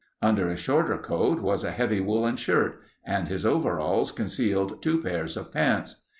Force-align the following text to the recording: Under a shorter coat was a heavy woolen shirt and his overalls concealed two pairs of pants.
Under 0.19 0.49
a 0.49 0.55
shorter 0.57 0.97
coat 0.97 1.41
was 1.41 1.63
a 1.63 1.69
heavy 1.69 1.99
woolen 1.99 2.35
shirt 2.35 2.81
and 3.05 3.27
his 3.27 3.45
overalls 3.45 4.11
concealed 4.11 4.81
two 4.81 4.99
pairs 4.99 5.37
of 5.37 5.51
pants. 5.53 6.01